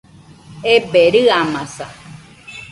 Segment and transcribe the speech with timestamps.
[0.73, 1.85] Ebe, rɨamaza